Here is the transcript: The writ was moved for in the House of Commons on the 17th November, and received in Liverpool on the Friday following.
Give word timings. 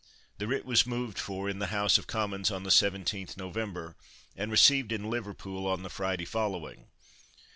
The 0.39 0.47
writ 0.47 0.65
was 0.65 0.87
moved 0.87 1.19
for 1.19 1.47
in 1.47 1.59
the 1.59 1.67
House 1.67 1.99
of 1.99 2.07
Commons 2.07 2.49
on 2.49 2.63
the 2.63 2.71
17th 2.71 3.37
November, 3.37 3.95
and 4.35 4.49
received 4.49 4.91
in 4.91 5.11
Liverpool 5.11 5.67
on 5.67 5.83
the 5.83 5.91
Friday 5.91 6.25
following. 6.25 6.87